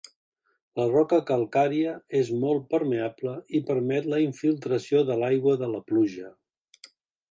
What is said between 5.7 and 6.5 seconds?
la pluja.